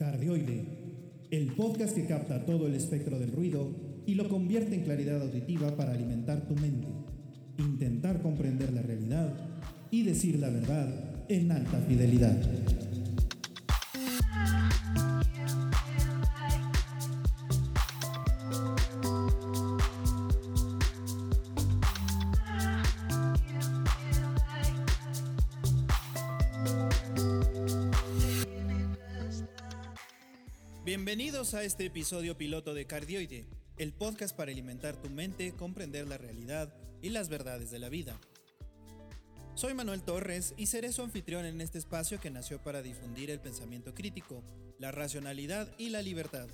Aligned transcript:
Cardioide, 0.00 0.64
el 1.30 1.52
podcast 1.52 1.94
que 1.94 2.06
capta 2.06 2.46
todo 2.46 2.66
el 2.66 2.74
espectro 2.74 3.18
del 3.18 3.32
ruido 3.32 4.02
y 4.06 4.14
lo 4.14 4.30
convierte 4.30 4.74
en 4.74 4.80
claridad 4.80 5.20
auditiva 5.20 5.76
para 5.76 5.92
alimentar 5.92 6.48
tu 6.48 6.54
mente, 6.54 6.88
intentar 7.58 8.22
comprender 8.22 8.72
la 8.72 8.80
realidad 8.80 9.34
y 9.90 10.02
decir 10.04 10.38
la 10.38 10.48
verdad 10.48 11.26
en 11.28 11.52
alta 11.52 11.82
fidelidad. 11.86 12.79
Bienvenidos 30.90 31.54
a 31.54 31.62
este 31.62 31.86
episodio 31.86 32.36
piloto 32.36 32.74
de 32.74 32.84
Cardioide, 32.84 33.46
el 33.76 33.92
podcast 33.92 34.36
para 34.36 34.50
alimentar 34.50 34.96
tu 34.96 35.08
mente, 35.08 35.52
comprender 35.52 36.08
la 36.08 36.18
realidad 36.18 36.74
y 37.00 37.10
las 37.10 37.28
verdades 37.28 37.70
de 37.70 37.78
la 37.78 37.88
vida. 37.88 38.18
Soy 39.54 39.72
Manuel 39.72 40.02
Torres 40.02 40.52
y 40.56 40.66
seré 40.66 40.90
su 40.90 41.02
anfitrión 41.02 41.44
en 41.44 41.60
este 41.60 41.78
espacio 41.78 42.18
que 42.18 42.28
nació 42.30 42.60
para 42.60 42.82
difundir 42.82 43.30
el 43.30 43.38
pensamiento 43.38 43.94
crítico, 43.94 44.42
la 44.80 44.90
racionalidad 44.90 45.68
y 45.78 45.90
la 45.90 46.02
libertad. 46.02 46.48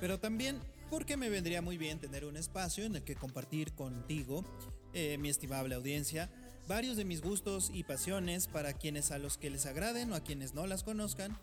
Pero 0.00 0.18
también 0.18 0.58
porque 0.88 1.18
me 1.18 1.28
vendría 1.28 1.60
muy 1.60 1.76
bien 1.76 1.98
tener 1.98 2.24
un 2.24 2.38
espacio 2.38 2.84
en 2.84 2.96
el 2.96 3.02
que 3.02 3.14
compartir 3.14 3.74
contigo, 3.74 4.42
eh, 4.94 5.18
mi 5.18 5.28
estimable 5.28 5.74
audiencia, 5.74 6.30
varios 6.66 6.96
de 6.96 7.04
mis 7.04 7.20
gustos 7.20 7.70
y 7.74 7.84
pasiones 7.84 8.46
para 8.46 8.72
quienes 8.72 9.10
a 9.10 9.18
los 9.18 9.36
que 9.36 9.50
les 9.50 9.66
agraden 9.66 10.14
o 10.14 10.14
a 10.14 10.24
quienes 10.24 10.54
no 10.54 10.66
las 10.66 10.82
conozcan 10.82 11.36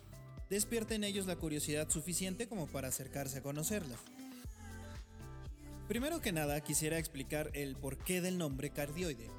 despierte 0.53 0.93
en 0.93 1.03
ellos 1.03 1.25
la 1.25 1.35
curiosidad 1.35 1.89
suficiente 1.89 2.47
como 2.47 2.67
para 2.67 2.89
acercarse 2.89 3.39
a 3.39 3.41
conocerlas. 3.41 3.99
Primero 5.87 6.21
que 6.21 6.31
nada, 6.31 6.61
quisiera 6.61 6.99
explicar 6.99 7.49
el 7.53 7.75
porqué 7.75 8.21
del 8.21 8.37
nombre 8.37 8.69
cardioide. 8.69 9.29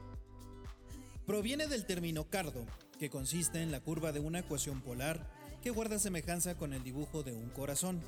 Proviene 1.25 1.69
del 1.69 1.87
término 1.87 2.25
cardo, 2.29 2.67
que 2.99 3.11
consiste 3.11 3.63
en 3.63 3.71
la 3.71 3.81
curva 3.81 4.13
de 4.13 4.21
una 4.21 4.41
ecuación 4.41 4.83
polar 4.83 5.31
que 5.63 5.71
guarda 5.71 5.99
semejanza 5.99 6.57
con 6.57 6.73
el 6.73 6.83
dibujo 6.83 7.23
de 7.23 7.33
un 7.33 7.49
corazón. 7.49 8.03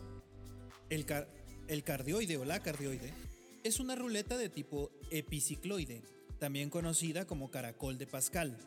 El, 0.90 1.06
el 1.68 1.84
cardioide 1.84 2.36
o 2.36 2.44
la 2.44 2.60
cardioide 2.60 3.14
es 3.62 3.78
una 3.78 3.94
ruleta 3.94 4.36
de 4.36 4.48
tipo 4.48 4.90
epicicloide, 5.10 6.02
también 6.38 6.70
conocida 6.70 7.24
como 7.24 7.50
caracol 7.50 7.98
de 7.98 8.06
Pascal 8.06 8.58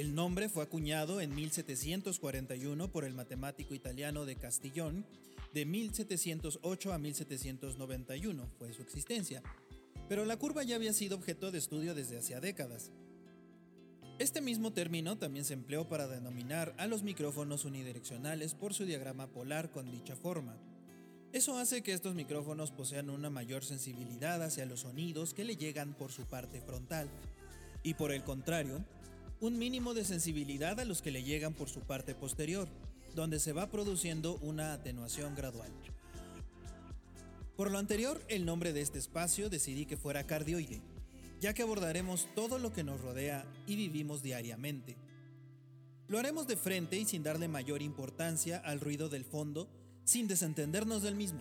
el 0.00 0.14
nombre 0.14 0.48
fue 0.48 0.62
acuñado 0.62 1.20
en 1.20 1.34
1741 1.34 2.90
por 2.90 3.04
el 3.04 3.12
matemático 3.12 3.74
italiano 3.74 4.24
de 4.24 4.34
Castillón, 4.34 5.04
de 5.52 5.66
1708 5.66 6.92
a 6.94 6.98
1791 6.98 8.46
fue 8.58 8.72
su 8.72 8.80
existencia, 8.80 9.42
pero 10.08 10.24
la 10.24 10.38
curva 10.38 10.62
ya 10.62 10.76
había 10.76 10.94
sido 10.94 11.18
objeto 11.18 11.50
de 11.50 11.58
estudio 11.58 11.94
desde 11.94 12.16
hacía 12.16 12.40
décadas. 12.40 12.92
Este 14.18 14.40
mismo 14.40 14.72
término 14.72 15.18
también 15.18 15.44
se 15.44 15.52
empleó 15.52 15.86
para 15.86 16.08
denominar 16.08 16.74
a 16.78 16.86
los 16.86 17.02
micrófonos 17.02 17.66
unidireccionales 17.66 18.54
por 18.54 18.72
su 18.72 18.86
diagrama 18.86 19.26
polar 19.26 19.70
con 19.70 19.90
dicha 19.90 20.16
forma. 20.16 20.56
Eso 21.34 21.58
hace 21.58 21.82
que 21.82 21.92
estos 21.92 22.14
micrófonos 22.14 22.70
posean 22.70 23.10
una 23.10 23.28
mayor 23.28 23.66
sensibilidad 23.66 24.42
hacia 24.42 24.64
los 24.64 24.80
sonidos 24.80 25.34
que 25.34 25.44
le 25.44 25.58
llegan 25.58 25.92
por 25.92 26.10
su 26.10 26.24
parte 26.24 26.62
frontal, 26.62 27.10
y 27.82 27.94
por 27.94 28.12
el 28.12 28.24
contrario, 28.24 28.82
un 29.40 29.58
mínimo 29.58 29.94
de 29.94 30.04
sensibilidad 30.04 30.78
a 30.80 30.84
los 30.84 31.00
que 31.00 31.10
le 31.10 31.22
llegan 31.22 31.54
por 31.54 31.68
su 31.68 31.80
parte 31.80 32.14
posterior, 32.14 32.68
donde 33.14 33.40
se 33.40 33.52
va 33.52 33.70
produciendo 33.70 34.36
una 34.42 34.74
atenuación 34.74 35.34
gradual. 35.34 35.70
Por 37.56 37.70
lo 37.70 37.78
anterior, 37.78 38.20
el 38.28 38.44
nombre 38.44 38.72
de 38.72 38.82
este 38.82 38.98
espacio 38.98 39.50
decidí 39.50 39.86
que 39.86 39.96
fuera 39.96 40.26
cardioide, 40.26 40.82
ya 41.40 41.54
que 41.54 41.62
abordaremos 41.62 42.28
todo 42.34 42.58
lo 42.58 42.72
que 42.72 42.84
nos 42.84 43.00
rodea 43.00 43.44
y 43.66 43.76
vivimos 43.76 44.22
diariamente. 44.22 44.96
Lo 46.06 46.18
haremos 46.18 46.46
de 46.46 46.56
frente 46.56 46.98
y 46.98 47.04
sin 47.04 47.22
darle 47.22 47.48
mayor 47.48 47.82
importancia 47.82 48.58
al 48.58 48.80
ruido 48.80 49.08
del 49.08 49.24
fondo, 49.24 49.68
sin 50.04 50.28
desentendernos 50.28 51.02
del 51.02 51.14
mismo, 51.14 51.40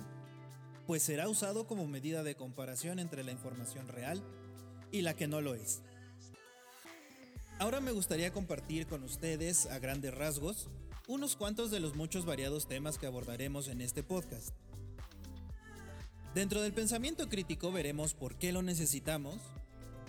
pues 0.88 1.03
será 1.03 1.27
usado 1.27 1.67
como 1.67 1.88
medida 1.88 2.23
de 2.23 2.35
comparación 2.35 2.99
entre 2.99 3.23
la 3.23 3.31
información 3.31 3.88
real 3.88 4.23
y 4.91 5.01
la 5.01 5.15
que 5.15 5.27
no 5.27 5.41
lo 5.41 5.55
es. 5.55 5.81
Ahora 7.59 7.81
me 7.81 7.91
gustaría 7.91 8.31
compartir 8.31 8.87
con 8.87 9.03
ustedes, 9.03 9.65
a 9.65 9.79
grandes 9.79 10.13
rasgos, 10.13 10.69
unos 11.09 11.35
cuantos 11.35 11.71
de 11.71 11.81
los 11.81 11.93
muchos 11.93 12.25
variados 12.25 12.69
temas 12.69 12.97
que 12.97 13.05
abordaremos 13.05 13.67
en 13.67 13.81
este 13.81 14.01
podcast. 14.01 14.55
Dentro 16.33 16.61
del 16.61 16.71
pensamiento 16.71 17.27
crítico 17.27 17.73
veremos 17.73 18.13
por 18.13 18.37
qué 18.37 18.53
lo 18.53 18.61
necesitamos, 18.61 19.39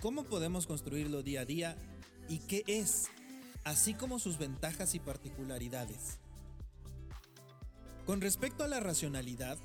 cómo 0.01 0.23
podemos 0.23 0.65
construirlo 0.65 1.23
día 1.23 1.41
a 1.41 1.45
día 1.45 1.75
y 2.29 2.39
qué 2.39 2.63
es, 2.67 3.09
así 3.65 3.95
como 3.95 4.17
sus 4.17 4.37
ventajas 4.37 4.95
y 4.95 4.99
particularidades. 4.99 6.19
Con 8.05 8.21
respecto 8.21 8.63
a 8.63 8.69
la 8.69 8.79
racionalidad, 8.79 9.57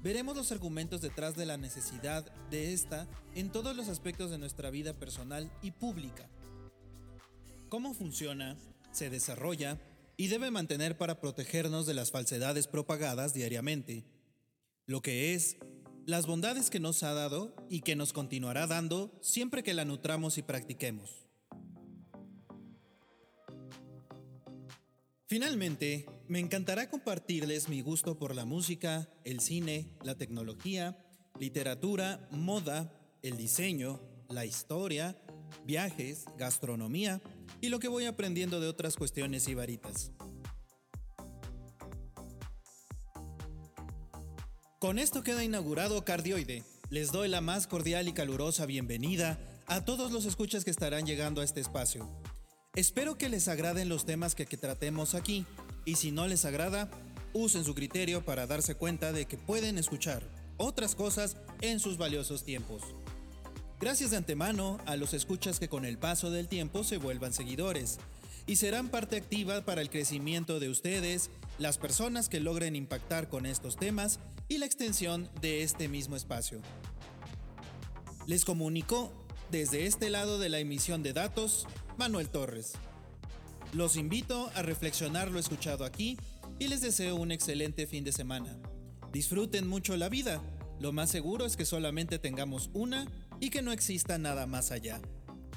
veremos 0.00 0.36
los 0.36 0.52
argumentos 0.52 1.00
detrás 1.00 1.34
de 1.34 1.46
la 1.46 1.56
necesidad 1.56 2.24
de 2.52 2.72
esta 2.72 3.08
en 3.34 3.50
todos 3.50 3.74
los 3.74 3.88
aspectos 3.88 4.30
de 4.30 4.38
nuestra 4.38 4.70
vida 4.70 4.92
personal 4.94 5.50
y 5.60 5.72
pública 5.72 6.28
cómo 7.72 7.94
funciona, 7.94 8.58
se 8.92 9.08
desarrolla 9.08 9.80
y 10.18 10.26
debe 10.26 10.50
mantener 10.50 10.98
para 10.98 11.22
protegernos 11.22 11.86
de 11.86 11.94
las 11.94 12.10
falsedades 12.10 12.66
propagadas 12.66 13.32
diariamente, 13.32 14.04
lo 14.84 15.00
que 15.00 15.32
es 15.32 15.56
las 16.04 16.26
bondades 16.26 16.68
que 16.68 16.80
nos 16.80 17.02
ha 17.02 17.14
dado 17.14 17.56
y 17.70 17.80
que 17.80 17.96
nos 17.96 18.12
continuará 18.12 18.66
dando 18.66 19.18
siempre 19.22 19.62
que 19.62 19.72
la 19.72 19.86
nutramos 19.86 20.36
y 20.36 20.42
practiquemos. 20.42 21.24
Finalmente, 25.24 26.04
me 26.28 26.40
encantará 26.40 26.90
compartirles 26.90 27.70
mi 27.70 27.80
gusto 27.80 28.18
por 28.18 28.34
la 28.34 28.44
música, 28.44 29.08
el 29.24 29.40
cine, 29.40 29.96
la 30.02 30.18
tecnología, 30.18 31.02
literatura, 31.40 32.28
moda, 32.32 32.92
el 33.22 33.38
diseño, 33.38 33.98
la 34.28 34.44
historia, 34.44 35.16
viajes, 35.64 36.26
gastronomía 36.36 37.22
y 37.62 37.68
lo 37.68 37.78
que 37.78 37.88
voy 37.88 38.04
aprendiendo 38.04 38.60
de 38.60 38.68
otras 38.68 38.96
cuestiones 38.96 39.48
y 39.48 39.54
varitas. 39.54 40.10
Con 44.80 44.98
esto 44.98 45.22
queda 45.22 45.44
inaugurado 45.44 46.04
Cardioide. 46.04 46.64
Les 46.90 47.12
doy 47.12 47.28
la 47.28 47.40
más 47.40 47.68
cordial 47.68 48.08
y 48.08 48.12
calurosa 48.12 48.66
bienvenida 48.66 49.38
a 49.66 49.84
todos 49.84 50.10
los 50.10 50.24
escuchas 50.24 50.64
que 50.64 50.72
estarán 50.72 51.06
llegando 51.06 51.40
a 51.40 51.44
este 51.44 51.60
espacio. 51.60 52.10
Espero 52.74 53.16
que 53.16 53.28
les 53.28 53.46
agraden 53.46 53.88
los 53.88 54.04
temas 54.04 54.34
que, 54.34 54.44
que 54.44 54.56
tratemos 54.56 55.14
aquí 55.14 55.46
y 55.84 55.94
si 55.94 56.10
no 56.10 56.26
les 56.26 56.44
agrada, 56.44 56.90
usen 57.32 57.64
su 57.64 57.76
criterio 57.76 58.24
para 58.24 58.48
darse 58.48 58.74
cuenta 58.74 59.12
de 59.12 59.26
que 59.26 59.38
pueden 59.38 59.78
escuchar 59.78 60.24
otras 60.56 60.96
cosas 60.96 61.36
en 61.60 61.78
sus 61.78 61.96
valiosos 61.96 62.42
tiempos. 62.42 62.82
Gracias 63.82 64.12
de 64.12 64.16
antemano 64.16 64.78
a 64.86 64.94
los 64.94 65.12
escuchas 65.12 65.58
que 65.58 65.68
con 65.68 65.84
el 65.84 65.98
paso 65.98 66.30
del 66.30 66.46
tiempo 66.46 66.84
se 66.84 66.98
vuelvan 66.98 67.32
seguidores 67.32 67.98
y 68.46 68.54
serán 68.54 68.90
parte 68.90 69.16
activa 69.16 69.64
para 69.64 69.80
el 69.80 69.90
crecimiento 69.90 70.60
de 70.60 70.68
ustedes, 70.68 71.30
las 71.58 71.78
personas 71.78 72.28
que 72.28 72.38
logren 72.38 72.76
impactar 72.76 73.28
con 73.28 73.44
estos 73.44 73.74
temas 73.74 74.20
y 74.46 74.58
la 74.58 74.66
extensión 74.66 75.28
de 75.40 75.64
este 75.64 75.88
mismo 75.88 76.14
espacio. 76.14 76.60
Les 78.28 78.44
comunicó 78.44 79.12
desde 79.50 79.86
este 79.86 80.10
lado 80.10 80.38
de 80.38 80.48
la 80.48 80.60
emisión 80.60 81.02
de 81.02 81.12
datos 81.12 81.66
Manuel 81.98 82.28
Torres. 82.28 82.74
Los 83.72 83.96
invito 83.96 84.52
a 84.54 84.62
reflexionar 84.62 85.28
lo 85.28 85.40
escuchado 85.40 85.84
aquí 85.84 86.16
y 86.60 86.68
les 86.68 86.82
deseo 86.82 87.16
un 87.16 87.32
excelente 87.32 87.88
fin 87.88 88.04
de 88.04 88.12
semana. 88.12 88.56
Disfruten 89.12 89.66
mucho 89.66 89.96
la 89.96 90.08
vida. 90.08 90.40
Lo 90.78 90.92
más 90.92 91.10
seguro 91.10 91.46
es 91.46 91.56
que 91.56 91.64
solamente 91.64 92.20
tengamos 92.20 92.70
una 92.74 93.08
y 93.42 93.50
que 93.50 93.60
no 93.60 93.72
exista 93.72 94.18
nada 94.18 94.46
más 94.46 94.70
allá. 94.70 95.00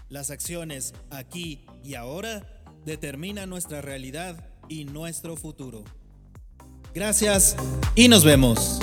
Las 0.09 0.31
acciones 0.31 0.95
aquí 1.11 1.67
y 1.83 1.93
ahora 1.93 2.63
determinan 2.83 3.47
nuestra 3.47 3.79
realidad 3.81 4.49
y 4.67 4.85
nuestro 4.85 5.37
futuro. 5.37 5.83
Gracias 6.95 7.55
y 7.93 8.07
nos 8.07 8.25
vemos. 8.25 8.79